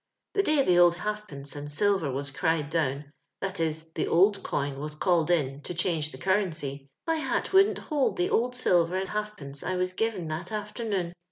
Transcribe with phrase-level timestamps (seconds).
[0.33, 4.79] The day the old halijponce and silver was cried down, that is, the old coin
[4.79, 9.09] was called in to change the currency, my hat wouldn't hold the old silver and
[9.09, 11.13] half pence I was give that afternoon.